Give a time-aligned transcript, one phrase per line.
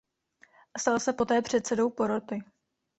[0.77, 2.43] Stal se poté předsedou poroty.